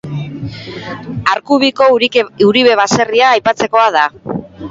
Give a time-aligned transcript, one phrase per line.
[1.33, 1.89] Arku biko
[2.47, 4.07] Uribe baserria aipatzekoa da.